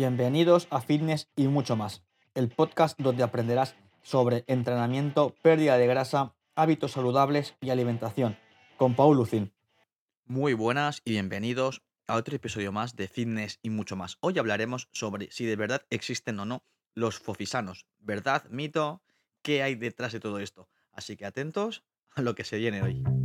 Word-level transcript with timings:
Bienvenidos 0.00 0.66
a 0.70 0.80
Fitness 0.80 1.28
y 1.36 1.46
mucho 1.48 1.76
más, 1.76 2.02
el 2.34 2.48
podcast 2.48 2.98
donde 2.98 3.22
aprenderás 3.22 3.76
sobre 4.00 4.44
entrenamiento, 4.46 5.34
pérdida 5.42 5.76
de 5.76 5.86
grasa, 5.86 6.34
hábitos 6.54 6.92
saludables 6.92 7.54
y 7.60 7.68
alimentación, 7.68 8.38
con 8.78 8.94
Paul 8.94 9.18
Lucin. 9.18 9.52
Muy 10.24 10.54
buenas 10.54 11.02
y 11.04 11.10
bienvenidos 11.10 11.82
a 12.06 12.16
otro 12.16 12.34
episodio 12.34 12.72
más 12.72 12.96
de 12.96 13.08
Fitness 13.08 13.58
y 13.60 13.68
mucho 13.68 13.94
más. 13.94 14.16
Hoy 14.20 14.38
hablaremos 14.38 14.88
sobre 14.90 15.30
si 15.32 15.44
de 15.44 15.56
verdad 15.56 15.82
existen 15.90 16.40
o 16.40 16.46
no 16.46 16.62
los 16.94 17.18
fofisanos. 17.18 17.84
¿Verdad? 17.98 18.44
¿Mito? 18.48 19.02
¿Qué 19.42 19.62
hay 19.62 19.74
detrás 19.74 20.14
de 20.14 20.20
todo 20.20 20.38
esto? 20.38 20.70
Así 20.92 21.18
que 21.18 21.26
atentos 21.26 21.84
a 22.14 22.22
lo 22.22 22.34
que 22.34 22.44
se 22.44 22.56
viene 22.56 22.80
hoy. 22.80 23.19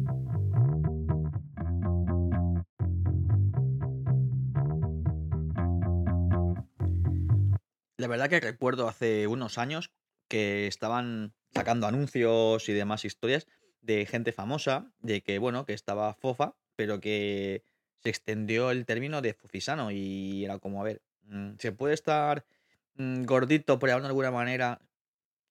La 8.06 8.10
verdad 8.10 8.30
que 8.30 8.40
recuerdo 8.40 8.88
hace 8.88 9.26
unos 9.26 9.58
años 9.58 9.90
que 10.28 10.68
estaban 10.68 11.34
sacando 11.56 11.88
anuncios 11.88 12.70
y 12.70 12.74
demás 12.74 13.04
historias 13.04 13.48
de 13.82 14.06
gente 14.06 14.32
famosa, 14.32 14.92
de 15.00 15.24
que, 15.24 15.40
bueno, 15.40 15.66
que 15.66 15.74
estaba 15.74 16.14
fofa, 16.14 16.56
pero 16.76 17.00
que 17.00 17.64
se 18.04 18.10
extendió 18.10 18.70
el 18.70 18.86
término 18.86 19.24
de 19.24 19.34
fofisano 19.34 19.90
y 19.90 20.46
era 20.46 20.60
como, 20.60 20.82
a 20.82 20.84
ver, 20.84 21.02
mm, 21.24 21.54
¿se 21.58 21.72
puede 21.72 21.96
estar 21.96 22.46
mm, 22.94 23.24
gordito, 23.24 23.80
por 23.80 23.90
de 23.90 23.96
alguna 23.96 24.30
manera, 24.30 24.80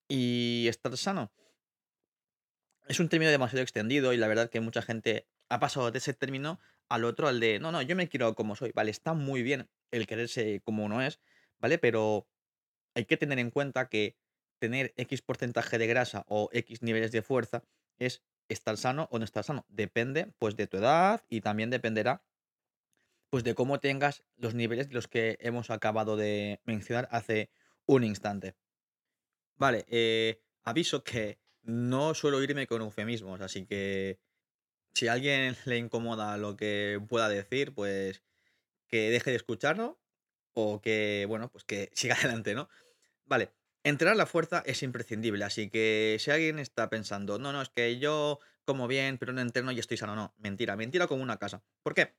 y 0.07 0.67
estar 0.69 0.97
sano? 0.97 1.33
Es 2.87 3.01
un 3.01 3.09
término 3.09 3.33
demasiado 3.33 3.65
extendido 3.65 4.13
y 4.13 4.17
la 4.17 4.29
verdad 4.29 4.49
que 4.49 4.61
mucha 4.61 4.81
gente 4.81 5.27
ha 5.49 5.59
pasado 5.59 5.91
de 5.91 5.99
ese 5.99 6.15
término 6.15 6.61
al 6.89 7.05
otro, 7.05 7.27
al 7.27 7.41
de, 7.41 7.59
no, 7.59 7.73
no, 7.73 7.83
yo 7.83 7.97
me 7.97 8.09
quiero 8.09 8.37
como 8.37 8.55
soy, 8.55 8.71
vale, 8.71 8.93
está 8.93 9.13
muy 9.13 9.43
bien 9.43 9.69
el 9.91 10.07
quererse 10.07 10.61
como 10.65 10.85
uno 10.85 11.03
es, 11.03 11.19
¿vale? 11.59 11.79
Pero 11.79 12.29
hay 12.95 13.05
que 13.05 13.17
tener 13.17 13.39
en 13.39 13.51
cuenta 13.51 13.89
que 13.89 14.17
tener 14.59 14.95
X 14.97 15.23
porcentaje 15.23 15.79
de 15.79 15.87
grasa 15.87 16.25
o 16.29 16.49
X 16.53 16.83
niveles 16.83 17.13
de 17.13 17.23
fuerza 17.23 17.65
es 17.99 18.23
estar 18.49 18.77
sano 18.77 19.09
o 19.11 19.19
no 19.19 19.25
estar 19.25 19.45
sano. 19.45 19.67
Depende, 19.69 20.33
pues, 20.39 20.57
de 20.57 20.67
tu 20.67 20.79
edad 20.79 21.23
y 21.29 21.41
también 21.41 21.71
dependerá, 21.71 22.25
pues, 23.31 23.45
de 23.45 23.55
cómo 23.55 23.81
tengas 23.81 24.25
los 24.37 24.55
niveles 24.55 24.89
de 24.89 24.95
los 24.95 25.09
que 25.09 25.37
hemos 25.41 25.71
acabado 25.71 26.17
de 26.17 26.61
mencionar 26.65 27.09
hace 27.11 27.51
un 27.87 28.05
instante. 28.05 28.55
Vale, 29.57 29.85
eh, 29.89 30.41
aviso 30.63 31.05
que 31.05 31.39
no 31.63 32.15
suelo 32.15 32.43
irme 32.43 32.67
con 32.67 32.83
eufemismos, 32.83 33.41
así 33.41 33.67
que 33.67 34.21
si 34.95 35.09
a 35.09 35.13
alguien 35.13 35.57
le 35.67 35.79
incomoda 35.79 36.37
lo 36.37 36.57
que 36.57 37.01
pueda 37.09 37.29
decir, 37.29 37.75
pues 37.75 38.23
que 38.89 39.11
deje 39.11 39.31
de 39.31 39.37
escucharlo 39.37 40.01
o 40.55 40.81
que, 40.81 41.27
bueno, 41.29 41.51
pues 41.51 41.65
que 41.65 41.91
siga 41.95 42.15
adelante, 42.19 42.55
¿no? 42.55 42.69
Vale, 43.27 43.53
entrenar 43.83 44.17
la 44.17 44.27
fuerza 44.27 44.63
es 44.67 44.83
imprescindible, 44.83 45.45
así 45.45 45.71
que 45.71 46.17
si 46.21 46.31
alguien 46.31 46.59
está 46.59 46.91
pensando, 46.91 47.39
no, 47.39 47.53
no, 47.53 47.63
es 47.63 47.69
que 47.69 47.99
yo 47.99 48.39
como 48.65 48.89
bien, 48.89 49.19
pero 49.19 49.33
no 49.33 49.41
entreno 49.41 49.73
y 49.73 49.79
estoy 49.79 49.97
sano, 49.97 50.17
no, 50.17 50.35
mentira, 50.39 50.77
mentira 50.77 51.07
como 51.07 51.23
una 51.23 51.39
casa. 51.39 51.63
¿Por 51.83 51.95
qué? 51.95 52.15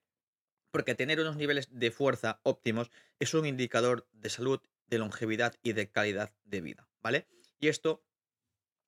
Porque 0.72 0.96
tener 0.96 1.20
unos 1.20 1.38
niveles 1.38 1.68
de 1.72 1.92
fuerza 1.92 2.40
óptimos 2.44 2.92
es 3.20 3.34
un 3.34 3.46
indicador 3.46 4.08
de 4.12 4.30
salud, 4.30 4.62
de 4.88 5.00
longevidad 5.00 5.56
y 5.64 5.74
de 5.74 5.90
calidad 5.90 6.34
de 6.44 6.62
vida, 6.62 6.88
¿vale? 7.02 7.28
Y 7.60 7.70
esto, 7.70 8.06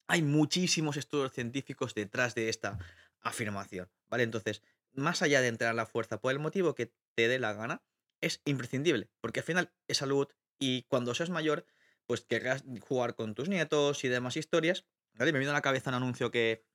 hay 0.08 0.22
muchísimos 0.22 0.98
estudios 0.98 1.34
científicos 1.34 1.96
detrás 1.96 2.36
de 2.36 2.50
esta 2.50 2.78
afirmación, 3.22 3.90
¿vale? 4.08 4.24
Entonces, 4.24 4.62
más 4.94 5.22
allá 5.22 5.42
de 5.42 5.48
entrenar 5.48 5.76
la 5.76 5.86
fuerza 5.86 6.20
por 6.20 6.31
el 6.31 6.40
motivo 6.40 6.76
que 6.76 6.94
te 7.16 7.28
dé 7.28 7.40
la 7.40 7.54
gana, 7.54 7.81
es 8.22 8.42
imprescindible, 8.46 9.09
porque 9.22 9.42
al 9.42 9.46
final 9.46 9.72
es 9.88 9.98
salud 9.98 10.28
y 10.59 10.84
cuando 10.84 11.14
seas 11.14 11.30
mayor 11.30 11.66
pues 12.07 12.22
querrás 12.22 12.63
jugar 12.81 13.16
con 13.16 13.35
tus 13.35 13.50
nietos 13.50 14.03
y 14.03 14.07
demás 14.07 14.38
historias. 14.38 14.85
¿vale? 15.13 15.34
Me 15.34 15.40
vino 15.40 15.51
a 15.51 15.53
la 15.53 15.62
cabeza 15.62 15.90
un 15.91 15.95
anuncio 15.95 16.31
que 16.31 16.66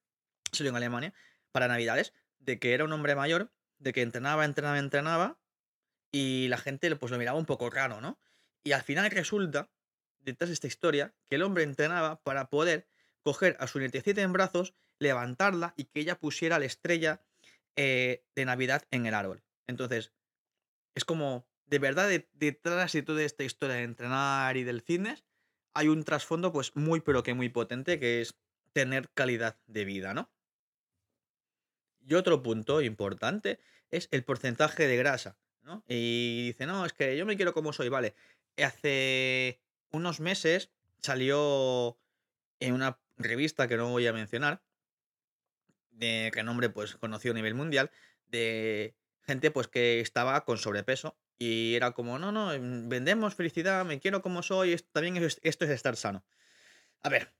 salió 0.52 0.70
en 0.70 0.76
Alemania 0.76 1.14
para 1.50 1.68
Navidades, 1.68 2.12
de 2.38 2.58
que 2.58 2.74
era 2.74 2.84
un 2.84 2.92
hombre 2.92 3.14
mayor, 3.14 3.52
de 3.78 3.92
que 3.92 4.02
entrenaba, 4.02 4.44
entrenaba, 4.44 4.78
entrenaba, 4.78 5.40
y 6.12 6.48
la 6.48 6.58
gente 6.58 6.94
pues 6.96 7.10
lo 7.10 7.18
miraba 7.18 7.38
un 7.38 7.46
poco 7.46 7.70
raro, 7.70 8.00
¿no? 8.00 8.18
Y 8.62 8.72
al 8.72 8.82
final 8.82 9.10
resulta, 9.10 9.70
detrás 10.20 10.50
de 10.50 10.54
esta 10.54 10.66
historia, 10.66 11.14
que 11.28 11.36
el 11.36 11.42
hombre 11.42 11.64
entrenaba 11.64 12.22
para 12.22 12.48
poder 12.48 12.86
coger 13.22 13.56
a 13.58 13.66
su 13.66 13.78
nietecita 13.78 14.20
en 14.22 14.32
brazos, 14.32 14.74
levantarla 14.98 15.74
y 15.76 15.84
que 15.84 16.00
ella 16.00 16.18
pusiera 16.18 16.58
la 16.58 16.66
estrella 16.66 17.24
eh, 17.76 18.24
de 18.34 18.44
Navidad 18.44 18.84
en 18.90 19.06
el 19.06 19.14
árbol. 19.14 19.42
Entonces, 19.66 20.12
es 20.94 21.04
como 21.04 21.46
de 21.66 21.78
verdad 21.78 22.10
detrás 22.32 22.92
de 22.92 23.02
toda 23.02 23.22
esta 23.22 23.44
historia 23.44 23.76
de 23.76 23.84
entrenar 23.84 24.56
y 24.56 24.64
del 24.64 24.82
fitness 24.82 25.24
hay 25.74 25.88
un 25.88 26.04
trasfondo 26.04 26.52
pues 26.52 26.76
muy 26.76 27.00
pero 27.00 27.22
que 27.22 27.34
muy 27.34 27.48
potente 27.48 27.98
que 27.98 28.20
es 28.20 28.36
tener 28.72 29.10
calidad 29.10 29.58
de 29.66 29.84
vida, 29.84 30.14
¿no? 30.14 30.30
Y 32.04 32.14
otro 32.14 32.42
punto 32.42 32.82
importante 32.82 33.60
es 33.90 34.08
el 34.10 34.24
porcentaje 34.24 34.86
de 34.86 34.96
grasa, 34.96 35.38
¿no? 35.62 35.84
Y 35.86 36.46
dice, 36.48 36.66
no, 36.66 36.84
es 36.84 36.92
que 36.92 37.16
yo 37.16 37.26
me 37.26 37.36
quiero 37.36 37.52
como 37.52 37.72
soy, 37.72 37.88
vale. 37.88 38.14
Hace 38.56 39.60
unos 39.90 40.20
meses 40.20 40.70
salió 40.98 41.98
en 42.60 42.74
una 42.74 42.98
revista 43.18 43.68
que 43.68 43.76
no 43.76 43.90
voy 43.90 44.06
a 44.06 44.12
mencionar, 44.12 44.62
de 45.90 46.30
renombre 46.34 46.70
pues 46.70 46.96
conocido 46.96 47.32
a 47.32 47.36
nivel 47.36 47.54
mundial, 47.54 47.90
de 48.26 48.94
gente 49.22 49.50
pues 49.50 49.68
que 49.68 50.00
estaba 50.00 50.44
con 50.44 50.58
sobrepeso 50.58 51.16
y 51.38 51.74
era 51.74 51.92
como, 51.92 52.18
no, 52.18 52.32
no, 52.32 52.56
mm, 52.58 52.88
vendemos 52.88 53.34
felicidad, 53.34 53.84
me 53.84 54.00
quiero 54.00 54.22
como 54.22 54.42
soy, 54.42 54.76
también 54.92 55.16
es, 55.16 55.40
esto 55.42 55.64
es 55.64 55.70
estar 55.70 55.96
sano. 55.96 56.24
A 57.02 57.08
ver, 57.08 57.32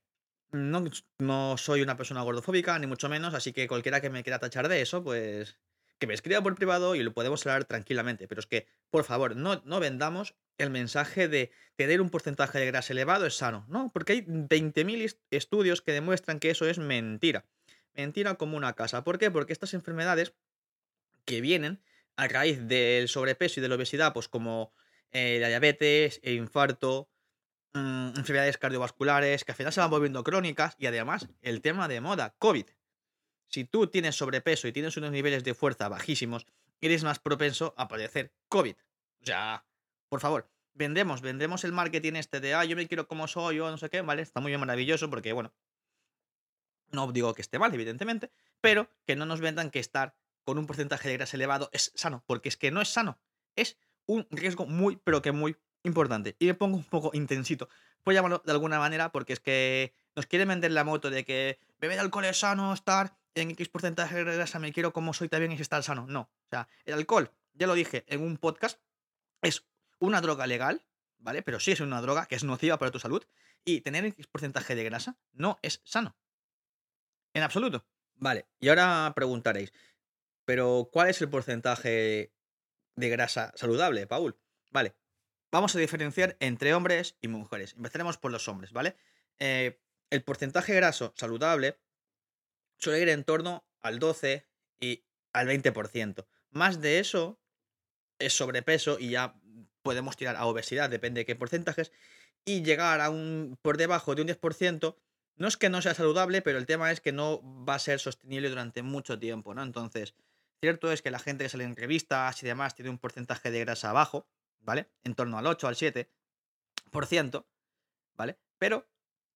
no, 0.50 0.84
no 1.18 1.56
soy 1.56 1.82
una 1.82 1.96
persona 1.96 2.22
gordofóbica, 2.22 2.78
ni 2.78 2.86
mucho 2.86 3.08
menos, 3.08 3.34
así 3.34 3.52
que 3.52 3.68
cualquiera 3.68 4.00
que 4.00 4.10
me 4.10 4.22
quiera 4.22 4.38
tachar 4.38 4.68
de 4.68 4.82
eso, 4.82 5.02
pues 5.02 5.58
que 6.02 6.08
me 6.08 6.14
escriba 6.14 6.42
por 6.42 6.56
privado 6.56 6.96
y 6.96 7.02
lo 7.04 7.14
podemos 7.14 7.46
hablar 7.46 7.64
tranquilamente. 7.64 8.26
Pero 8.26 8.40
es 8.40 8.46
que, 8.48 8.66
por 8.90 9.04
favor, 9.04 9.36
no, 9.36 9.62
no 9.64 9.78
vendamos 9.78 10.34
el 10.58 10.70
mensaje 10.70 11.28
de 11.28 11.52
tener 11.76 12.00
un 12.00 12.10
porcentaje 12.10 12.58
de 12.58 12.66
grasa 12.66 12.92
elevado 12.92 13.24
es 13.24 13.36
sano. 13.36 13.64
No, 13.68 13.92
porque 13.92 14.14
hay 14.14 14.22
20.000 14.22 15.16
estudios 15.30 15.80
que 15.80 15.92
demuestran 15.92 16.40
que 16.40 16.50
eso 16.50 16.66
es 16.66 16.78
mentira. 16.78 17.46
Mentira 17.94 18.34
como 18.34 18.56
una 18.56 18.72
casa. 18.72 19.04
¿Por 19.04 19.18
qué? 19.18 19.30
Porque 19.30 19.52
estas 19.52 19.74
enfermedades 19.74 20.34
que 21.24 21.40
vienen 21.40 21.80
a 22.16 22.28
raíz 22.28 22.66
del 22.66 23.08
sobrepeso 23.08 23.60
y 23.60 23.62
de 23.62 23.68
la 23.68 23.76
obesidad, 23.76 24.12
pues 24.12 24.28
como 24.28 24.72
eh, 25.10 25.38
la 25.40 25.48
diabetes, 25.48 26.20
el 26.22 26.34
infarto, 26.34 27.10
mm, 27.74 28.14
enfermedades 28.16 28.58
cardiovasculares, 28.58 29.44
que 29.44 29.52
al 29.52 29.56
final 29.56 29.72
se 29.72 29.80
van 29.80 29.90
volviendo 29.90 30.24
crónicas, 30.24 30.76
y 30.78 30.86
además 30.86 31.28
el 31.40 31.60
tema 31.60 31.88
de 31.88 32.00
moda, 32.00 32.34
COVID. 32.38 32.66
Si 33.48 33.64
tú 33.64 33.86
tienes 33.86 34.16
sobrepeso 34.16 34.68
y 34.68 34.72
tienes 34.72 34.96
unos 34.96 35.10
niveles 35.10 35.44
de 35.44 35.54
fuerza 35.54 35.88
bajísimos, 35.88 36.46
eres 36.80 37.04
más 37.04 37.18
propenso 37.18 37.74
a 37.76 37.88
padecer 37.88 38.32
COVID. 38.48 38.74
O 39.20 39.24
sea, 39.24 39.66
por 40.08 40.20
favor, 40.20 40.50
vendemos, 40.74 41.20
vendemos 41.20 41.64
el 41.64 41.72
marketing 41.72 42.14
este 42.14 42.40
de, 42.40 42.54
ah, 42.54 42.64
yo 42.64 42.76
me 42.76 42.88
quiero 42.88 43.06
como 43.06 43.28
soy, 43.28 43.56
yo 43.56 43.70
no 43.70 43.76
sé 43.78 43.90
qué, 43.90 44.00
¿vale? 44.02 44.22
Está 44.22 44.40
muy 44.40 44.56
maravilloso 44.56 45.10
porque, 45.10 45.32
bueno, 45.32 45.52
no 46.90 47.10
digo 47.12 47.34
que 47.34 47.42
esté 47.42 47.58
mal, 47.58 47.72
evidentemente, 47.74 48.30
pero 48.60 48.88
que 49.06 49.16
no 49.16 49.26
nos 49.26 49.40
vendan 49.40 49.70
que 49.70 49.78
estar 49.78 50.14
con 50.44 50.58
un 50.58 50.66
porcentaje 50.66 51.08
de 51.08 51.16
grasa 51.16 51.36
elevado 51.36 51.70
es 51.72 51.92
sano, 51.94 52.24
porque 52.26 52.48
es 52.48 52.56
que 52.56 52.70
no 52.70 52.80
es 52.80 52.88
sano, 52.88 53.18
es 53.56 53.76
un 54.06 54.26
riesgo 54.30 54.66
muy, 54.66 54.96
pero 54.96 55.22
que 55.22 55.32
muy 55.32 55.56
importante. 55.84 56.36
Y 56.38 56.46
me 56.46 56.54
pongo 56.54 56.76
un 56.76 56.84
poco 56.84 57.10
intensito, 57.14 57.68
por 58.02 58.14
llamarlo 58.14 58.42
de 58.44 58.52
alguna 58.52 58.78
manera, 58.78 59.12
porque 59.12 59.32
es 59.32 59.40
que 59.40 59.94
nos 60.14 60.26
quiere 60.26 60.44
vender 60.44 60.72
la 60.72 60.84
moto 60.84 61.10
de 61.10 61.24
que 61.24 61.58
beber 61.78 61.98
alcohol 61.98 62.24
es 62.24 62.38
sano, 62.38 62.72
estar 62.72 63.16
en 63.34 63.50
X 63.52 63.68
porcentaje 63.68 64.24
de 64.24 64.36
grasa, 64.36 64.58
me 64.58 64.72
quiero 64.72 64.92
como 64.92 65.14
soy 65.14 65.28
también 65.28 65.52
es 65.52 65.60
estar 65.60 65.82
sano. 65.82 66.06
No, 66.06 66.20
o 66.20 66.48
sea, 66.50 66.68
el 66.84 66.94
alcohol, 66.94 67.30
ya 67.54 67.66
lo 67.66 67.74
dije 67.74 68.04
en 68.08 68.22
un 68.22 68.36
podcast, 68.36 68.80
es 69.40 69.64
una 69.98 70.20
droga 70.20 70.46
legal, 70.46 70.84
¿vale? 71.18 71.42
Pero 71.42 71.60
sí 71.60 71.72
es 71.72 71.80
una 71.80 72.00
droga 72.00 72.26
que 72.26 72.34
es 72.34 72.44
nociva 72.44 72.78
para 72.78 72.90
tu 72.90 72.98
salud 72.98 73.24
y 73.64 73.80
tener 73.80 74.04
X 74.04 74.26
porcentaje 74.26 74.74
de 74.74 74.84
grasa 74.84 75.16
no 75.32 75.58
es 75.62 75.80
sano. 75.84 76.16
En 77.34 77.42
absoluto. 77.42 77.86
Vale, 78.16 78.46
y 78.60 78.68
ahora 78.68 79.12
preguntaréis, 79.16 79.72
pero, 80.44 80.88
¿cuál 80.92 81.08
es 81.08 81.20
el 81.20 81.28
porcentaje 81.28 82.32
de 82.96 83.08
grasa 83.08 83.52
saludable, 83.56 84.06
Paul? 84.06 84.38
Vale, 84.70 84.94
vamos 85.50 85.74
a 85.74 85.78
diferenciar 85.78 86.36
entre 86.40 86.74
hombres 86.74 87.16
y 87.20 87.28
mujeres. 87.28 87.74
Empezaremos 87.74 88.18
por 88.18 88.32
los 88.32 88.48
hombres, 88.48 88.72
¿vale? 88.72 88.96
Eh, 89.38 89.80
el 90.10 90.22
porcentaje 90.22 90.74
graso 90.74 91.12
saludable 91.16 91.78
suele 92.78 93.00
ir 93.00 93.08
en 93.08 93.24
torno 93.24 93.64
al 93.80 93.98
12 93.98 94.46
y 94.80 95.04
al 95.32 95.48
20%. 95.48 96.26
Más 96.50 96.80
de 96.80 96.98
eso 96.98 97.40
es 98.18 98.34
sobrepeso 98.34 98.98
y 98.98 99.10
ya 99.10 99.40
podemos 99.82 100.16
tirar 100.16 100.36
a 100.36 100.46
obesidad, 100.46 100.90
depende 100.90 101.20
de 101.20 101.26
qué 101.26 101.36
porcentajes, 101.36 101.92
y 102.44 102.62
llegar 102.62 103.00
a 103.00 103.10
un 103.10 103.58
por 103.62 103.76
debajo 103.76 104.14
de 104.14 104.22
un 104.22 104.28
10%, 104.28 104.96
no 105.36 105.48
es 105.48 105.56
que 105.56 105.70
no 105.70 105.82
sea 105.82 105.94
saludable, 105.94 106.42
pero 106.42 106.58
el 106.58 106.66
tema 106.66 106.90
es 106.92 107.00
que 107.00 107.12
no 107.12 107.40
va 107.64 107.74
a 107.74 107.78
ser 107.78 107.98
sostenible 107.98 108.48
durante 108.48 108.82
mucho 108.82 109.18
tiempo, 109.18 109.54
¿no? 109.54 109.62
Entonces, 109.62 110.14
Cierto 110.62 110.92
es 110.92 111.02
que 111.02 111.10
la 111.10 111.18
gente 111.18 111.42
que 111.42 111.48
sale 111.48 111.64
en 111.64 111.74
revistas 111.74 112.40
y 112.40 112.46
demás 112.46 112.76
tiene 112.76 112.88
un 112.88 112.98
porcentaje 112.98 113.50
de 113.50 113.58
grasa 113.58 113.92
bajo, 113.92 114.28
¿vale? 114.60 114.88
En 115.02 115.16
torno 115.16 115.36
al 115.36 115.48
8, 115.48 115.66
al 115.66 115.74
7%, 115.74 117.44
¿vale? 118.14 118.38
Pero 118.58 118.88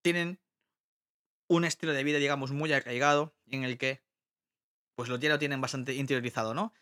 tienen 0.03 0.39
un 1.49 1.65
estilo 1.65 1.93
de 1.95 2.05
vida, 2.05 2.19
digamos, 2.19 2.53
muy 2.53 2.73
arraigado 2.73 3.35
en 3.49 3.65
el 3.65 3.77
que, 3.77 4.05
pues 4.95 5.09
lo 5.09 5.19
tienen 5.19 5.61
bastante 5.61 5.95
interiorizado, 5.95 6.55
¿no? 6.55 6.73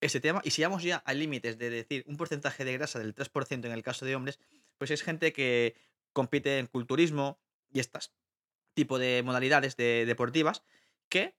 Ese 0.00 0.20
tema. 0.20 0.42
Y 0.44 0.52
si 0.52 0.62
vamos 0.62 0.84
ya 0.84 0.98
a 0.98 1.12
límites 1.12 1.58
de 1.58 1.68
decir 1.68 2.04
un 2.06 2.16
porcentaje 2.16 2.64
de 2.64 2.74
grasa 2.74 3.00
del 3.00 3.16
3% 3.16 3.66
en 3.66 3.72
el 3.72 3.82
caso 3.82 4.06
de 4.06 4.14
hombres, 4.14 4.38
pues 4.76 4.92
es 4.92 5.02
gente 5.02 5.32
que 5.32 5.74
compite 6.12 6.60
en 6.60 6.68
culturismo 6.68 7.40
y 7.68 7.80
estas 7.80 8.12
tipo 8.74 9.00
de 9.00 9.24
modalidades 9.24 9.76
de, 9.76 10.06
deportivas 10.06 10.62
que, 11.08 11.36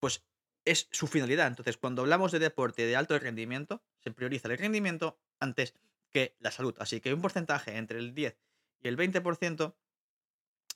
pues, 0.00 0.24
es 0.70 0.88
su 0.90 1.06
finalidad. 1.06 1.46
Entonces, 1.46 1.76
cuando 1.76 2.02
hablamos 2.02 2.32
de 2.32 2.38
deporte 2.38 2.86
de 2.86 2.96
alto 2.96 3.18
rendimiento, 3.18 3.82
se 4.00 4.10
prioriza 4.10 4.48
el 4.48 4.58
rendimiento 4.58 5.18
antes 5.40 5.74
que 6.10 6.36
la 6.40 6.50
salud. 6.50 6.74
Así 6.78 7.00
que 7.00 7.12
un 7.12 7.22
porcentaje 7.22 7.76
entre 7.76 7.98
el 7.98 8.14
10 8.14 8.38
y 8.82 8.88
el 8.88 8.96
20% 8.96 9.74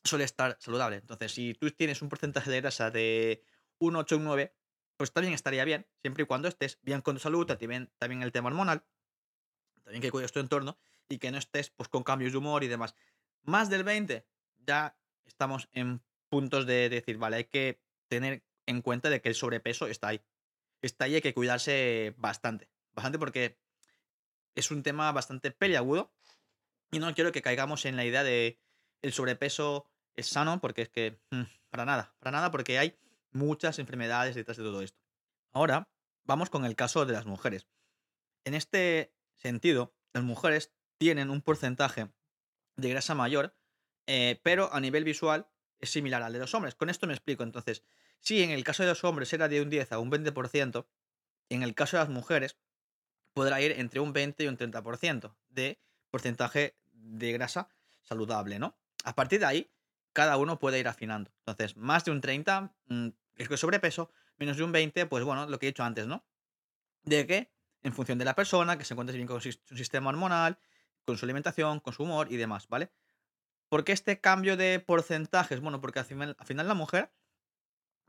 suele 0.05 0.25
estar 0.25 0.57
saludable. 0.61 0.97
Entonces, 0.97 1.33
si 1.33 1.55
tú 1.55 1.71
tienes 1.71 2.03
un 2.03 2.09
porcentaje 2.09 2.51
de 2.51 2.61
grasa 2.61 2.91
de 2.91 3.45
un 3.79 3.97
8 3.97 4.15
o 4.15 4.19
un 4.19 4.25
9, 4.25 4.55
pues 4.97 5.13
también 5.13 5.35
estaría 5.35 5.65
bien, 5.65 5.87
siempre 6.01 6.25
y 6.25 6.27
cuando 6.27 6.49
estés 6.49 6.79
bien 6.83 7.01
con 7.01 7.17
tu 7.17 7.21
salud, 7.21 7.47
también, 7.47 7.91
también 7.99 8.23
el 8.23 8.33
tema 8.33 8.49
hormonal, 8.49 8.85
también 9.83 10.03
que 10.03 10.11
cuides 10.11 10.33
tu 10.33 10.41
entorno 10.41 10.79
y 11.09 11.19
que 11.19 11.31
no 11.31 11.39
estés 11.39 11.71
pues, 11.71 11.89
con 11.89 12.03
cambios 12.03 12.33
de 12.33 12.39
humor 12.39 12.65
y 12.65 12.69
demás. 12.69 12.95
Más 13.43 13.69
del 13.71 13.85
20, 13.85 14.27
ya 14.59 14.97
estamos 15.25 15.69
en 15.73 16.03
puntos 16.29 16.67
de 16.67 16.89
decir, 16.89 17.19
vale, 17.19 17.37
hay 17.37 17.45
que 17.45 17.83
tener 18.09 18.45
en 18.67 18.83
cuenta 18.83 19.11
de 19.11 19.21
que 19.21 19.29
el 19.29 19.35
sobrepeso 19.35 19.87
está 19.87 20.09
ahí. 20.09 20.23
Está 20.81 21.05
ahí, 21.05 21.15
hay 21.17 21.23
que 21.23 21.35
cuidarse 21.35 22.15
bastante. 22.17 22.69
Bastante 22.93 23.19
porque 23.19 23.59
es 24.55 24.71
un 24.71 24.83
tema 24.83 25.11
bastante 25.13 25.51
peliagudo 25.51 26.13
y 26.91 26.99
no 26.99 27.15
quiero 27.15 27.33
que 27.33 27.43
caigamos 27.43 27.85
en 27.87 27.97
la 27.97 28.05
idea 28.05 28.23
de 28.23 28.61
el 29.01 29.13
sobrepeso 29.13 29.89
es 30.15 30.27
sano 30.27 30.61
porque 30.61 30.83
es 30.83 30.89
que 30.89 31.21
mm, 31.31 31.43
para 31.71 31.85
nada, 31.85 32.15
para 32.19 32.33
nada 32.33 32.51
porque 32.51 32.79
hay 32.79 32.99
muchas 33.31 33.79
enfermedades 33.79 34.35
detrás 34.35 34.57
de 34.57 34.65
todo 34.65 34.83
esto. 34.83 35.01
Ahora 35.53 35.89
vamos 36.25 36.51
con 36.51 36.65
el 36.65 36.77
caso 36.77 37.07
de 37.07 37.13
las 37.13 37.27
mujeres. 37.27 37.67
En 38.45 38.55
este 38.55 39.15
sentido, 39.37 39.95
las 40.13 40.25
mujeres 40.25 40.73
tienen 40.99 41.31
un 41.31 41.41
porcentaje 41.41 42.13
de 42.77 42.89
grasa 42.91 43.15
mayor, 43.15 43.57
eh, 44.07 44.41
pero 44.43 44.73
a 44.73 44.81
nivel 44.81 45.05
visual 45.05 45.49
es 45.79 45.91
similar 45.91 46.23
al 46.23 46.33
de 46.33 46.39
los 46.39 46.55
hombres. 46.55 46.75
Con 46.75 46.91
esto 46.91 47.07
me 47.07 47.13
explico. 47.13 47.43
Entonces, 47.43 47.83
si 48.23 48.43
en 48.43 48.51
el 48.51 48.65
caso 48.65 48.85
de 48.85 48.89
los 48.89 49.05
hombres 49.05 49.33
era 49.33 49.49
de 49.49 49.61
un 49.61 49.69
10 49.69 49.93
a 49.93 49.99
un 49.99 50.11
20%, 50.11 50.87
en 51.51 51.63
el 51.63 51.75
caso 51.75 51.97
de 51.97 52.05
las 52.05 52.09
mujeres 52.09 52.57
podrá 53.35 53.61
ir 53.61 53.73
entre 53.73 54.01
un 54.01 54.13
20 54.13 54.45
y 54.45 54.47
un 54.47 54.57
30% 54.57 55.35
de 55.49 55.81
porcentaje 56.11 56.77
de 56.93 57.33
grasa 57.33 57.69
saludable, 58.03 58.59
¿no? 58.59 58.79
A 59.05 59.15
partir 59.15 59.41
de 59.41 59.47
ahí, 59.47 59.71
cada 60.13 60.37
uno 60.37 60.59
puede 60.59 60.79
ir 60.79 60.87
afinando. 60.87 61.33
Entonces, 61.39 61.77
más 61.77 62.05
de 62.05 62.13
un 62.13 62.21
30 62.21 62.75
mm, 62.87 63.09
que 63.37 63.57
sobrepeso, 63.57 64.11
menos 64.37 64.57
de 64.57 64.63
un 64.63 64.73
20, 64.73 65.07
pues 65.07 65.25
bueno, 65.25 65.47
lo 65.47 65.59
que 65.59 65.67
he 65.67 65.71
dicho 65.71 65.83
antes, 65.83 66.07
¿no? 66.07 66.25
De 67.03 67.27
que, 67.27 67.51
en 67.83 67.93
función 67.93 68.19
de 68.19 68.25
la 68.25 68.37
persona, 68.37 68.79
que 68.79 68.85
se 68.85 68.95
encuentre 68.95 69.17
bien 69.17 69.27
con 69.27 69.41
su 69.41 69.51
sistema 69.75 70.11
hormonal, 70.11 70.59
con 71.05 71.19
su 71.19 71.25
alimentación, 71.25 71.81
con 71.81 71.93
su 71.93 72.05
humor 72.05 72.31
y 72.31 72.37
demás, 72.37 72.69
¿vale? 72.69 72.93
¿Por 73.69 73.83
qué 73.83 73.93
este 73.93 74.21
cambio 74.21 74.57
de 74.57 74.79
porcentajes? 74.79 75.61
Bueno, 75.61 75.81
porque 75.81 75.99
al 75.99 76.05
final 76.05 76.69
la 76.69 76.75
mujer, 76.75 77.11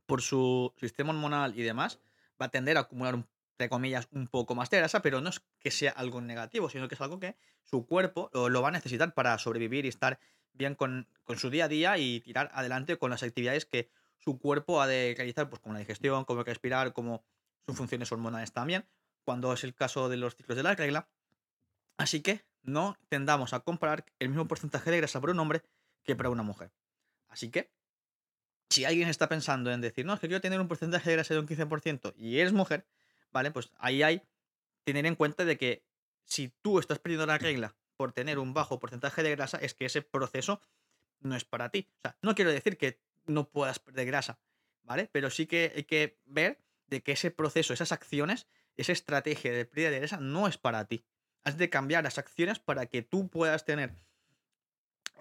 por 0.06 0.22
su 0.22 0.74
sistema 0.78 1.12
hormonal 1.12 1.58
y 1.58 1.64
demás, 1.64 2.00
va 2.42 2.48
a 2.48 2.50
tender 2.50 2.78
a 2.78 2.82
acumular, 2.82 3.16
entre 3.54 3.70
comillas, 3.70 4.08
un 4.12 4.28
poco 4.28 4.56
más 4.56 4.70
de 4.70 4.78
grasa, 4.78 5.02
pero 5.02 5.22
no 5.22 5.30
es 5.30 5.42
que 5.60 5.72
sea 5.72 5.92
algo 5.92 6.22
negativo, 6.22 6.70
sino 6.70 6.88
que 6.88 6.96
es 6.96 7.02
algo 7.02 7.20
que 7.20 7.36
su 7.64 7.86
cuerpo 7.86 8.30
lo 8.34 8.62
va 8.62 8.70
a 8.70 8.72
necesitar 8.72 9.14
para 9.14 9.38
sobrevivir 9.38 9.86
y 9.86 9.90
estar 9.90 10.20
bien 10.54 10.76
con, 10.76 11.08
su 11.36 11.50
día 11.50 11.66
a 11.66 11.68
día 11.68 11.98
y 11.98 12.22
tirar 12.22 12.50
adelante 12.54 12.98
con 12.98 13.10
las 13.10 13.24
actividades 13.24 13.66
que 13.66 13.90
su 14.18 14.40
cuerpo 14.40 14.82
ha 14.82 14.88
de 14.88 15.14
realizar, 15.18 15.50
pues 15.50 15.62
como 15.62 15.74
la 15.74 15.80
digestión, 15.80 16.26
como 16.26 16.44
respirar, 16.44 16.94
como 16.94 17.24
sus 17.66 17.76
funciones 17.76 18.12
hormonales 18.12 18.54
también, 18.54 18.86
cuando 19.24 19.52
es 19.54 19.64
el 19.64 19.74
caso 19.74 20.10
de 20.10 20.18
los 20.18 20.36
ciclos 20.36 20.56
de 20.56 20.64
la 20.64 20.76
regla. 20.76 21.10
Así 21.98 22.22
que 22.22 22.46
no 22.62 22.98
tendamos 23.10 23.54
a 23.54 23.62
comparar 23.62 24.06
el 24.20 24.30
mismo 24.30 24.48
porcentaje 24.48 24.92
de 24.92 24.98
grasa 24.98 25.20
para 25.20 25.34
un 25.34 25.40
hombre 25.40 25.62
que 26.04 26.16
para 26.16 26.30
una 26.30 26.44
mujer. 26.44 26.72
Así 27.28 27.50
que, 27.50 27.72
si 28.74 28.86
alguien 28.86 29.08
está 29.08 29.30
pensando 29.30 29.72
en 29.72 29.82
decir, 29.82 30.04
no, 30.04 30.16
es 30.16 30.20
que 30.20 30.28
quiero 30.28 30.42
tener 30.42 30.60
un 30.60 30.68
porcentaje 30.68 31.08
de 31.08 31.16
grasa 31.16 31.36
de 31.36 31.40
un 31.40 31.48
15% 31.48 32.16
y 32.18 32.40
eres 32.40 32.54
mujer, 32.54 32.88
¿vale? 33.32 33.52
Pues 33.52 33.70
ahí 33.78 34.02
hay 34.02 34.24
tener 34.84 35.06
en 35.06 35.14
cuenta 35.14 35.46
de 35.46 35.60
que 35.60 35.86
si 36.26 36.50
tú 36.64 36.80
estás 36.80 36.98
perdiendo 36.98 37.28
la 37.28 37.38
regla 37.38 37.76
por 37.98 38.14
tener 38.14 38.40
un 38.40 38.56
bajo 38.56 38.80
porcentaje 38.80 39.22
de 39.22 39.30
grasa 39.30 39.60
es 39.60 39.76
que 39.76 39.86
ese 39.86 40.02
proceso 40.02 40.60
no 41.20 41.36
es 41.36 41.46
para 41.46 41.70
ti. 41.70 41.88
O 41.98 42.02
sea, 42.02 42.18
no 42.24 42.34
quiero 42.34 42.52
decir 42.52 42.80
que 42.80 43.00
no 43.28 43.48
puedas 43.48 43.78
perder 43.78 44.08
grasa, 44.08 44.40
¿vale? 44.82 45.08
Pero 45.12 45.30
sí 45.30 45.46
que 45.46 45.72
hay 45.76 45.84
que 45.84 46.18
ver 46.26 46.60
de 46.88 47.04
que 47.04 47.12
ese 47.12 47.30
proceso, 47.30 47.74
esas 47.74 47.92
acciones, 47.92 48.48
esa 48.76 48.92
estrategia 48.92 49.54
de 49.54 49.66
pérdida 49.66 49.92
de 49.92 50.00
grasa 50.00 50.18
no 50.18 50.48
es 50.48 50.58
para 50.58 50.86
ti. 50.86 51.06
Has 51.44 51.58
de 51.58 51.70
cambiar 51.70 52.04
las 52.04 52.18
acciones 52.18 52.58
para 52.58 52.88
que 52.88 53.04
tú 53.04 53.30
puedas 53.30 53.66
tener 53.66 53.94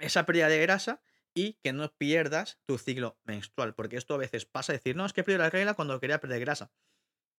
esa 0.00 0.25
pérdida 0.25 0.48
de 0.48 0.58
grasa 0.62 1.02
y 1.34 1.55
que 1.55 1.73
no 1.73 1.90
pierdas 1.93 2.58
tu 2.67 2.79
ciclo 2.79 3.19
menstrual. 3.25 3.75
Porque 3.75 3.96
esto 3.96 4.14
a 4.14 4.19
veces 4.19 4.46
pasa 4.46 4.73
a 4.73 4.76
decir, 4.76 4.96
no, 4.96 5.06
es 5.06 5.12
que 5.12 5.25
pierdo 5.25 5.44
la 5.44 5.50
regla 5.50 5.75
cuando 5.75 5.99
quería 6.00 6.20
perder 6.20 6.40
grasa. 6.40 6.73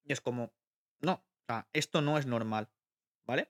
Y 0.04 0.14
es 0.14 0.22
como, 0.22 0.54
no, 1.00 1.14
o 1.14 1.46
sea, 1.48 1.68
esto 1.74 2.02
no 2.02 2.18
es 2.18 2.26
normal, 2.26 2.70
¿vale? 3.26 3.50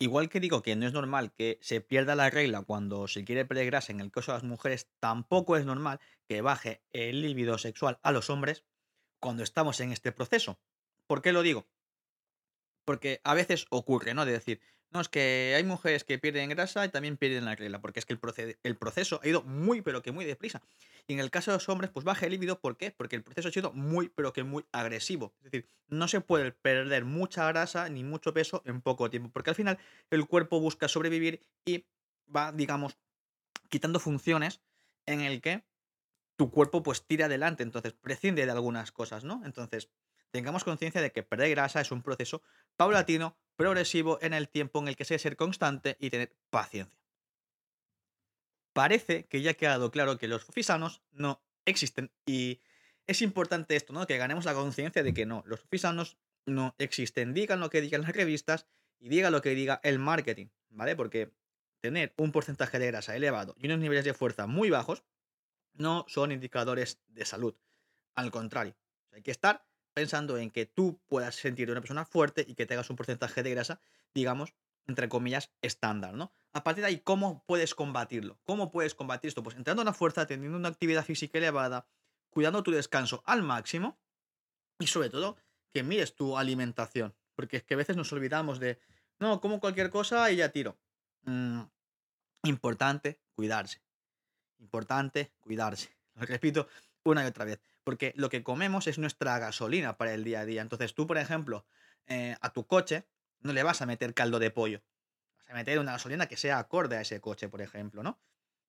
Igual 0.00 0.28
que 0.28 0.38
digo 0.38 0.62
que 0.62 0.76
no 0.76 0.86
es 0.86 0.92
normal 0.92 1.32
que 1.32 1.58
se 1.60 1.80
pierda 1.80 2.14
la 2.14 2.30
regla 2.30 2.62
cuando 2.62 3.08
se 3.08 3.24
quiere 3.24 3.44
perder 3.44 3.66
grasa 3.66 3.92
en 3.92 4.00
el 4.00 4.12
caso 4.12 4.30
de 4.30 4.38
las 4.38 4.44
mujeres, 4.44 4.88
tampoco 5.00 5.56
es 5.56 5.64
normal 5.64 5.98
que 6.28 6.40
baje 6.40 6.82
el 6.90 7.20
líbido 7.20 7.58
sexual 7.58 7.98
a 8.02 8.12
los 8.12 8.30
hombres 8.30 8.64
cuando 9.18 9.42
estamos 9.42 9.80
en 9.80 9.90
este 9.90 10.12
proceso. 10.12 10.60
¿Por 11.08 11.20
qué 11.20 11.32
lo 11.32 11.42
digo? 11.42 11.66
Porque 12.88 13.20
a 13.22 13.34
veces 13.34 13.66
ocurre, 13.68 14.14
¿no? 14.14 14.24
De 14.24 14.32
decir, 14.32 14.62
no, 14.88 15.02
es 15.02 15.10
que 15.10 15.52
hay 15.54 15.62
mujeres 15.62 16.04
que 16.04 16.18
pierden 16.18 16.48
grasa 16.48 16.86
y 16.86 16.88
también 16.88 17.18
pierden 17.18 17.44
la 17.44 17.54
regla, 17.54 17.82
porque 17.82 18.00
es 18.00 18.06
que 18.06 18.14
el, 18.14 18.76
proceso 18.78 19.20
ha 19.22 19.28
ido 19.28 19.42
muy, 19.42 19.82
pero 19.82 20.00
que 20.00 20.10
muy 20.10 20.24
deprisa. 20.24 20.62
Y 21.06 21.12
en 21.12 21.20
el 21.20 21.30
caso 21.30 21.50
de 21.50 21.58
los 21.58 21.68
hombres, 21.68 21.90
pues 21.90 22.06
baja 22.06 22.24
el 22.24 22.32
líbido, 22.32 22.60
¿por 22.60 22.78
qué? 22.78 22.90
Porque 22.90 23.14
el 23.14 23.22
proceso 23.22 23.48
ha 23.48 23.52
sido 23.52 23.74
muy, 23.74 24.08
pero 24.08 24.32
que 24.32 24.42
muy 24.42 24.64
agresivo. 24.72 25.34
Es 25.40 25.50
decir, 25.50 25.68
no 25.88 26.08
se 26.08 26.22
puede 26.22 26.50
perder 26.50 27.04
mucha 27.04 27.46
grasa 27.48 27.90
ni 27.90 28.04
mucho 28.04 28.32
peso 28.32 28.62
en 28.64 28.80
poco 28.80 29.10
tiempo, 29.10 29.28
porque 29.30 29.50
al 29.50 29.56
final 29.56 29.78
el 30.08 30.26
cuerpo 30.26 30.58
busca 30.58 30.88
sobrevivir 30.88 31.42
y 31.66 31.84
va, 32.34 32.52
digamos, 32.52 32.96
quitando 33.68 34.00
funciones 34.00 34.62
en 35.04 35.20
el 35.20 35.42
que 35.42 35.62
tu 36.36 36.50
cuerpo 36.50 36.82
pues 36.82 37.06
tira 37.06 37.26
adelante, 37.26 37.62
entonces 37.64 37.92
prescinde 37.92 38.46
de 38.46 38.52
algunas 38.52 38.92
cosas, 38.92 39.24
¿no? 39.24 39.42
Entonces, 39.44 39.90
tengamos 40.30 40.64
conciencia 40.64 41.00
de 41.00 41.12
que 41.12 41.22
perder 41.22 41.50
grasa 41.50 41.80
es 41.80 41.90
un 41.90 42.02
proceso 42.02 42.42
paulatino, 42.76 43.36
progresivo 43.56 44.18
en 44.22 44.34
el 44.34 44.48
tiempo 44.48 44.78
en 44.80 44.88
el 44.88 44.96
que 44.96 45.04
se 45.04 45.14
debe 45.14 45.22
ser 45.22 45.36
constante 45.36 45.96
y 46.00 46.10
tener 46.10 46.36
paciencia. 46.50 46.96
Parece 48.72 49.26
que 49.26 49.42
ya 49.42 49.52
ha 49.52 49.54
quedado 49.54 49.90
claro 49.90 50.18
que 50.18 50.28
los 50.28 50.44
fisanos 50.44 51.02
no 51.10 51.42
existen 51.64 52.12
y 52.24 52.60
es 53.06 53.22
importante 53.22 53.74
esto, 53.74 53.92
¿no? 53.92 54.06
Que 54.06 54.18
ganemos 54.18 54.44
la 54.44 54.54
conciencia 54.54 55.02
de 55.02 55.14
que 55.14 55.26
no, 55.26 55.42
los 55.46 55.60
fisanos 55.64 56.18
no 56.46 56.74
existen. 56.78 57.34
Digan 57.34 57.60
lo 57.60 57.70
que 57.70 57.80
digan 57.80 58.02
las 58.02 58.12
revistas 58.12 58.66
y 58.98 59.08
diga 59.08 59.30
lo 59.30 59.42
que 59.42 59.50
diga 59.50 59.80
el 59.82 59.98
marketing, 59.98 60.48
¿vale? 60.68 60.94
Porque 60.94 61.32
tener 61.80 62.14
un 62.16 62.32
porcentaje 62.32 62.78
de 62.78 62.88
grasa 62.88 63.16
elevado 63.16 63.54
y 63.58 63.66
unos 63.66 63.78
niveles 63.78 64.04
de 64.04 64.14
fuerza 64.14 64.46
muy 64.46 64.70
bajos 64.70 65.04
no 65.72 66.04
son 66.08 66.32
indicadores 66.32 67.00
de 67.06 67.24
salud. 67.24 67.56
Al 68.14 68.30
contrario, 68.30 68.76
hay 69.12 69.22
que 69.22 69.30
estar 69.30 69.67
pensando 69.98 70.38
en 70.38 70.52
que 70.52 70.64
tú 70.64 71.00
puedas 71.08 71.34
sentir 71.34 71.72
una 71.72 71.80
persona 71.80 72.04
fuerte 72.04 72.44
y 72.46 72.54
que 72.54 72.66
tengas 72.66 72.88
un 72.88 72.94
porcentaje 72.94 73.42
de 73.42 73.50
grasa, 73.50 73.80
digamos, 74.14 74.54
entre 74.86 75.08
comillas, 75.08 75.50
estándar, 75.60 76.14
¿no? 76.14 76.32
A 76.52 76.62
partir 76.62 76.82
de 76.82 76.88
ahí, 76.88 77.00
¿cómo 77.00 77.42
puedes 77.46 77.74
combatirlo? 77.74 78.38
¿Cómo 78.44 78.70
puedes 78.70 78.94
combatir 78.94 79.26
esto? 79.26 79.42
Pues 79.42 79.56
entrando 79.56 79.82
en 79.82 79.86
la 79.86 79.92
fuerza, 79.92 80.24
teniendo 80.24 80.56
una 80.56 80.68
actividad 80.68 81.04
física 81.04 81.38
elevada, 81.38 81.88
cuidando 82.30 82.62
tu 82.62 82.70
descanso 82.70 83.24
al 83.26 83.42
máximo 83.42 83.98
y 84.78 84.86
sobre 84.86 85.10
todo 85.10 85.36
que 85.72 85.82
mires 85.82 86.14
tu 86.14 86.38
alimentación, 86.38 87.12
porque 87.34 87.56
es 87.56 87.64
que 87.64 87.74
a 87.74 87.78
veces 87.78 87.96
nos 87.96 88.12
olvidamos 88.12 88.60
de, 88.60 88.78
no, 89.18 89.40
como 89.40 89.58
cualquier 89.58 89.90
cosa 89.90 90.30
y 90.30 90.36
ya 90.36 90.50
tiro. 90.50 90.78
Mm, 91.24 91.62
importante 92.44 93.20
cuidarse. 93.34 93.82
Importante 94.60 95.32
cuidarse. 95.40 95.90
Lo 96.14 96.24
repito 96.24 96.68
una 97.02 97.24
y 97.24 97.26
otra 97.26 97.44
vez 97.44 97.60
porque 97.88 98.12
lo 98.16 98.28
que 98.28 98.42
comemos 98.42 98.86
es 98.86 98.98
nuestra 98.98 99.38
gasolina 99.38 99.96
para 99.96 100.12
el 100.12 100.22
día 100.22 100.40
a 100.40 100.44
día. 100.44 100.60
Entonces 100.60 100.94
tú, 100.94 101.06
por 101.06 101.16
ejemplo, 101.16 101.64
eh, 102.06 102.36
a 102.42 102.52
tu 102.52 102.66
coche 102.66 103.06
no 103.40 103.54
le 103.54 103.62
vas 103.62 103.80
a 103.80 103.86
meter 103.86 104.12
caldo 104.12 104.38
de 104.38 104.50
pollo. 104.50 104.82
Vas 105.38 105.48
a 105.48 105.54
meter 105.54 105.78
una 105.78 105.92
gasolina 105.92 106.26
que 106.26 106.36
sea 106.36 106.58
acorde 106.58 106.98
a 106.98 107.00
ese 107.00 107.22
coche, 107.22 107.48
por 107.48 107.62
ejemplo, 107.62 108.02
¿no? 108.02 108.20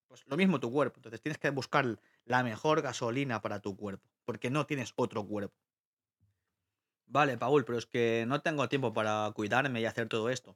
Pues 0.07 0.25
lo 0.25 0.37
mismo 0.37 0.61
tu 0.61 0.71
cuerpo. 0.71 0.99
Entonces 0.99 1.19
tienes 1.19 1.37
que 1.37 1.49
buscar 1.49 1.99
la 2.23 2.43
mejor 2.43 2.81
gasolina 2.81 3.41
para 3.41 3.59
tu 3.59 3.75
cuerpo, 3.75 4.07
porque 4.23 4.49
no 4.49 4.65
tienes 4.65 4.93
otro 4.95 5.27
cuerpo. 5.27 5.57
Vale, 7.05 7.37
Paul, 7.37 7.65
pero 7.65 7.77
es 7.77 7.87
que 7.87 8.23
no 8.25 8.41
tengo 8.41 8.69
tiempo 8.69 8.93
para 8.93 9.29
cuidarme 9.35 9.81
y 9.81 9.85
hacer 9.85 10.07
todo 10.07 10.29
esto. 10.29 10.55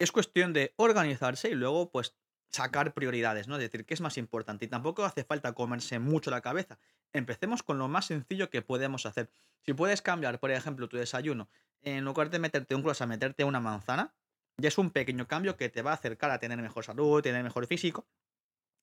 es 0.00 0.10
cuestión 0.10 0.52
de 0.52 0.74
organizarse 0.76 1.50
y 1.50 1.54
luego, 1.54 1.92
pues, 1.92 2.16
sacar 2.54 2.94
prioridades, 2.94 3.48
¿no? 3.48 3.56
Es 3.56 3.60
decir, 3.60 3.84
¿qué 3.84 3.94
es 3.94 4.00
más 4.00 4.16
importante? 4.16 4.64
Y 4.64 4.68
tampoco 4.68 5.04
hace 5.04 5.24
falta 5.24 5.52
comerse 5.52 5.98
mucho 5.98 6.30
la 6.30 6.40
cabeza. 6.40 6.78
Empecemos 7.12 7.62
con 7.62 7.78
lo 7.78 7.88
más 7.88 8.06
sencillo 8.06 8.48
que 8.48 8.62
podemos 8.62 9.06
hacer. 9.06 9.30
Si 9.62 9.74
puedes 9.74 10.02
cambiar, 10.02 10.38
por 10.38 10.50
ejemplo, 10.50 10.88
tu 10.88 10.96
desayuno, 10.96 11.48
en 11.82 12.04
lugar 12.04 12.30
de 12.30 12.38
meterte 12.38 12.74
un 12.74 12.82
croissant, 12.82 13.08
meterte 13.08 13.44
una 13.44 13.60
manzana, 13.60 14.14
ya 14.56 14.68
es 14.68 14.78
un 14.78 14.90
pequeño 14.90 15.26
cambio 15.26 15.56
que 15.56 15.68
te 15.68 15.82
va 15.82 15.90
a 15.90 15.94
acercar 15.94 16.30
a 16.30 16.38
tener 16.38 16.60
mejor 16.62 16.84
salud, 16.84 17.22
tener 17.22 17.42
mejor 17.42 17.66
físico, 17.66 18.06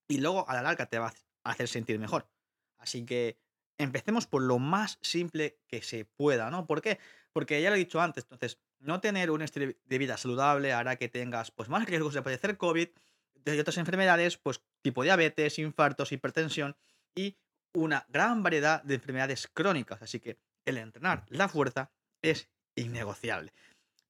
y 0.07 0.17
luego 0.17 0.47
a 0.49 0.53
la 0.53 0.61
larga 0.61 0.85
te 0.87 0.99
va 0.99 1.13
a 1.43 1.49
hacer 1.49 1.67
sentir 1.69 1.97
mejor. 1.97 2.27
Así 2.77 3.05
que 3.05 3.39
empecemos 3.77 4.27
por 4.27 4.41
lo 4.41 4.59
más 4.59 4.99
simple 5.01 5.59
que 5.67 5.81
se 5.81 6.03
pueda, 6.03 6.51
¿no? 6.51 6.67
¿Por 6.67 6.81
qué? 6.81 6.99
Porque 7.31 7.61
ya 7.61 7.69
lo 7.69 7.77
he 7.77 7.79
dicho 7.79 8.01
antes, 8.01 8.25
entonces, 8.25 8.59
no 8.79 8.99
tener 8.99 9.31
un 9.31 9.41
estilo 9.41 9.71
de 9.85 9.97
vida 9.97 10.17
saludable 10.17 10.73
hará 10.73 10.97
que 10.97 11.07
tengas 11.07 11.51
pues, 11.51 11.69
más 11.69 11.85
riesgos 11.85 12.13
de 12.13 12.21
padecer 12.21 12.57
COVID, 12.57 12.89
de 13.43 13.59
otras 13.59 13.77
enfermedades, 13.77 14.37
pues 14.37 14.61
tipo 14.81 15.03
diabetes, 15.03 15.59
infartos, 15.59 16.11
hipertensión 16.11 16.75
y 17.15 17.37
una 17.73 18.05
gran 18.09 18.43
variedad 18.43 18.83
de 18.83 18.95
enfermedades 18.95 19.47
crónicas. 19.47 20.01
Así 20.01 20.19
que 20.19 20.37
el 20.65 20.77
entrenar 20.77 21.25
la 21.29 21.47
fuerza 21.47 21.91
es 22.21 22.49
innegociable. 22.75 23.53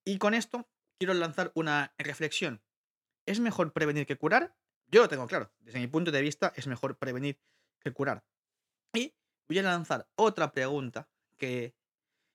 Y 0.06 0.18
con 0.18 0.34
esto 0.34 0.68
quiero 1.00 1.14
lanzar 1.14 1.52
una 1.56 1.94
reflexión. 1.98 2.62
¿Es 3.26 3.40
mejor 3.40 3.72
prevenir 3.74 4.06
que 4.06 4.18
curar? 4.18 4.56
Yo 4.88 5.02
lo 5.02 5.10
tengo 5.10 5.28
claro. 5.28 5.52
Desde 5.60 5.80
mi 5.80 5.88
punto 5.88 6.12
de 6.12 6.22
vista 6.22 6.54
es 6.56 6.68
mejor 6.68 6.98
prevenir 6.98 7.40
que 7.80 7.92
curar. 7.92 8.24
Y 8.94 9.14
voy 9.48 9.60
a 9.60 9.64
lanzar 9.64 10.08
otra 10.16 10.52
pregunta 10.52 11.08
que 11.38 11.74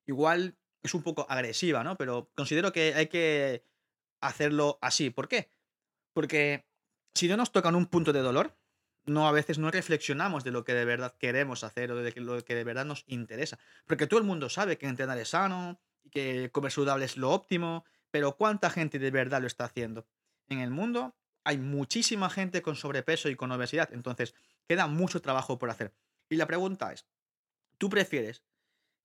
igual 0.06 0.56
es 0.82 0.94
un 0.94 1.02
poco 1.02 1.26
agresiva, 1.28 1.84
¿no? 1.84 1.96
Pero 1.96 2.30
considero 2.34 2.72
que 2.72 2.94
hay 2.94 3.08
que 3.08 3.64
hacerlo 4.20 4.78
así. 4.80 5.10
¿Por 5.10 5.28
qué? 5.28 5.50
Porque 6.12 6.64
si 7.16 7.28
no 7.28 7.36
nos 7.36 7.50
tocan 7.50 7.74
un 7.74 7.86
punto 7.86 8.12
de 8.12 8.20
dolor, 8.20 8.56
no 9.06 9.26
a 9.26 9.32
veces 9.32 9.58
no 9.58 9.70
reflexionamos 9.70 10.44
de 10.44 10.50
lo 10.50 10.64
que 10.64 10.74
de 10.74 10.84
verdad 10.84 11.14
queremos 11.18 11.64
hacer 11.64 11.90
o 11.92 11.96
de 11.96 12.12
lo 12.20 12.44
que 12.44 12.54
de 12.54 12.64
verdad 12.64 12.84
nos 12.84 13.04
interesa. 13.06 13.58
Porque 13.86 14.06
todo 14.06 14.20
el 14.20 14.26
mundo 14.26 14.48
sabe 14.50 14.78
que 14.78 14.86
entrenar 14.86 15.18
es 15.18 15.30
sano 15.30 15.80
y 16.04 16.10
que 16.10 16.50
comer 16.52 16.72
saludable 16.72 17.04
es 17.04 17.16
lo 17.16 17.30
óptimo, 17.30 17.84
pero 18.10 18.36
¿cuánta 18.36 18.70
gente 18.70 18.98
de 18.98 19.10
verdad 19.10 19.40
lo 19.40 19.46
está 19.46 19.64
haciendo? 19.64 20.06
En 20.48 20.60
el 20.60 20.70
mundo 20.70 21.14
hay 21.44 21.58
muchísima 21.58 22.28
gente 22.28 22.62
con 22.62 22.76
sobrepeso 22.76 23.28
y 23.28 23.36
con 23.36 23.52
obesidad, 23.52 23.92
entonces 23.92 24.34
queda 24.68 24.86
mucho 24.88 25.22
trabajo 25.22 25.58
por 25.58 25.70
hacer. 25.70 25.94
Y 26.28 26.36
la 26.36 26.46
pregunta 26.46 26.92
es, 26.92 27.06
¿tú 27.78 27.88
prefieres 27.88 28.42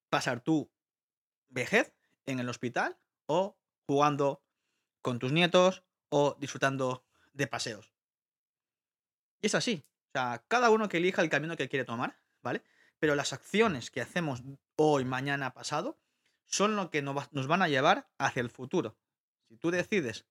pasar 0.10 0.42
tu 0.42 0.72
vejez 1.50 1.94
en 2.26 2.40
el 2.40 2.50
hospital 2.50 2.98
o 3.28 3.58
jugando 3.86 4.44
con 5.02 5.20
tus 5.20 5.32
nietos 5.32 5.84
o 6.10 6.36
disfrutando 6.40 7.06
de 7.34 7.48
paseos? 7.48 7.94
Y 9.42 9.48
es 9.48 9.56
así. 9.56 9.84
O 10.10 10.12
sea, 10.14 10.44
cada 10.48 10.70
uno 10.70 10.90
que 10.90 10.98
elija 10.98 11.22
el 11.22 11.30
camino 11.30 11.58
que 11.58 11.70
quiere 11.70 11.86
tomar, 11.86 12.20
¿vale? 12.42 12.64
Pero 13.00 13.16
las 13.16 13.34
acciones 13.34 13.90
que 13.90 14.02
hacemos 14.02 14.44
hoy, 14.76 15.06
mañana, 15.06 15.54
pasado, 15.54 16.00
son 16.46 16.76
lo 16.76 16.92
que 16.92 17.02
nos 17.02 17.48
van 17.48 17.62
a 17.62 17.68
llevar 17.68 18.10
hacia 18.18 18.42
el 18.42 18.50
futuro. 18.50 18.98
Si 19.48 19.58
tú 19.58 19.72
decides 19.72 20.26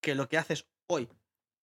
que 0.00 0.14
lo 0.14 0.28
que 0.28 0.38
haces 0.38 0.66
hoy 0.86 1.08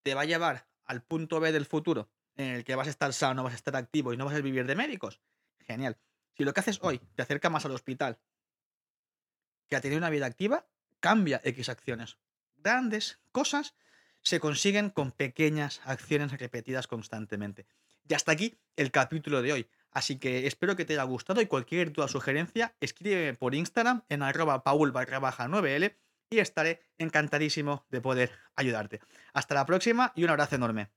te 0.04 0.16
va 0.16 0.22
a 0.22 0.26
llevar 0.26 0.68
al 0.86 1.04
punto 1.04 1.40
B 1.40 1.52
del 1.52 1.66
futuro, 1.66 2.10
en 2.36 2.48
el 2.48 2.64
que 2.64 2.76
vas 2.76 2.88
a 2.88 2.90
estar 2.90 3.14
sano, 3.14 3.44
vas 3.44 3.54
a 3.54 3.58
estar 3.58 3.76
activo 3.76 4.14
y 4.14 4.18
no 4.18 4.26
vas 4.26 4.36
a 4.36 4.42
vivir 4.42 4.66
de 4.66 4.76
médicos, 4.76 5.22
genial. 5.60 5.98
Si 6.36 6.44
lo 6.44 6.54
que 6.54 6.62
haces 6.62 6.80
hoy 6.82 7.00
te 7.16 7.22
acerca 7.22 7.50
más 7.50 7.66
al 7.66 7.72
hospital 7.72 8.20
que 9.68 9.76
a 9.76 9.82
tener 9.82 9.98
una 9.98 10.10
vida 10.10 10.26
activa, 10.26 10.68
cambia 11.00 11.42
X 11.44 11.70
acciones. 11.70 12.18
Grandes 12.58 13.20
cosas 13.32 13.76
se 14.22 14.40
consiguen 14.40 14.90
con 14.90 15.12
pequeñas 15.12 15.82
acciones 15.86 16.32
repetidas 16.32 16.88
constantemente. 16.88 17.66
Y 18.08 18.14
hasta 18.14 18.32
aquí 18.32 18.58
el 18.76 18.92
capítulo 18.92 19.42
de 19.42 19.54
hoy. 19.54 19.70
Así 19.92 20.18
que 20.18 20.48
espero 20.48 20.76
que 20.76 20.86
te 20.86 20.94
haya 20.94 21.04
gustado 21.04 21.42
y 21.42 21.48
cualquier 21.48 21.92
duda 21.92 22.06
o 22.06 22.08
sugerencia, 22.08 22.76
escríbeme 22.80 23.34
por 23.34 23.56
Instagram 23.56 24.04
en 24.10 24.24
arroba 24.24 24.64
paul 24.64 24.94
9L 24.94 25.96
y 26.30 26.40
estaré 26.40 26.82
encantadísimo 26.98 27.86
de 27.90 28.02
poder 28.02 28.32
ayudarte. 28.56 29.02
Hasta 29.34 29.56
la 29.56 29.66
próxima 29.66 30.14
y 30.16 30.24
un 30.24 30.30
abrazo 30.30 30.56
enorme. 30.56 30.90